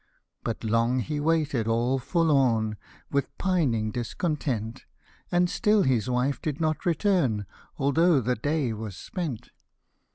But 0.43 0.63
long 0.63 0.97
he 1.01 1.19
waited 1.19 1.67
all 1.67 1.99
forlorn, 1.99 2.75
With 3.11 3.37
pining 3.37 3.91
discontent; 3.91 4.85
And 5.31 5.47
still 5.47 5.83
his 5.83 6.09
wife 6.09 6.41
did 6.41 6.59
not 6.59 6.87
return, 6.87 7.45
Although 7.77 8.19
the 8.19 8.35
day 8.35 8.73
was 8.73 8.97
spent. 8.97 9.51